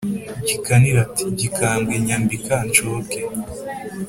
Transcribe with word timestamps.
gikanira 0.47 0.97
ati: 1.05 1.23
“gikambwe 1.39 1.93
nyambika 2.05 2.55
nshoke!” 2.69 3.19